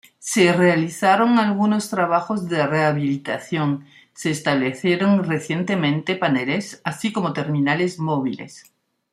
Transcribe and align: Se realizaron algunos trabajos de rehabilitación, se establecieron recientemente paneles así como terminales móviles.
Se 0.17 0.51
realizaron 0.51 1.37
algunos 1.37 1.91
trabajos 1.91 2.49
de 2.49 2.65
rehabilitación, 2.65 3.85
se 4.15 4.31
establecieron 4.31 5.23
recientemente 5.25 6.15
paneles 6.15 6.81
así 6.83 7.13
como 7.13 7.33
terminales 7.33 7.99
móviles. 7.99 8.73